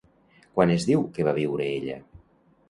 [0.55, 2.01] Quan es diu que va viure ella?